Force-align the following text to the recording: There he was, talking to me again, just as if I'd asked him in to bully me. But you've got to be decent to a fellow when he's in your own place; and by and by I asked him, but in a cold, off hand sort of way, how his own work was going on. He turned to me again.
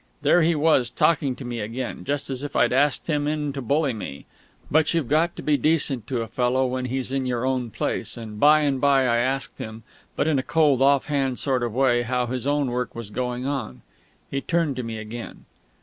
There 0.23 0.41
he 0.41 0.55
was, 0.55 0.89
talking 0.89 1.35
to 1.35 1.45
me 1.45 1.59
again, 1.59 2.05
just 2.05 2.31
as 2.31 2.41
if 2.41 2.55
I'd 2.55 2.73
asked 2.73 3.05
him 3.05 3.27
in 3.27 3.53
to 3.53 3.61
bully 3.61 3.93
me. 3.93 4.25
But 4.71 4.95
you've 4.95 5.07
got 5.07 5.35
to 5.35 5.43
be 5.43 5.57
decent 5.57 6.07
to 6.07 6.23
a 6.23 6.27
fellow 6.27 6.65
when 6.65 6.85
he's 6.85 7.11
in 7.11 7.27
your 7.27 7.45
own 7.45 7.69
place; 7.69 8.17
and 8.17 8.39
by 8.39 8.61
and 8.61 8.81
by 8.81 9.03
I 9.05 9.17
asked 9.17 9.59
him, 9.59 9.83
but 10.15 10.25
in 10.25 10.39
a 10.39 10.41
cold, 10.41 10.81
off 10.81 11.05
hand 11.05 11.37
sort 11.37 11.61
of 11.61 11.75
way, 11.75 12.01
how 12.01 12.25
his 12.25 12.47
own 12.47 12.71
work 12.71 12.95
was 12.95 13.11
going 13.11 13.45
on. 13.45 13.83
He 14.31 14.41
turned 14.41 14.75
to 14.77 14.83
me 14.83 14.97
again. 14.97 15.45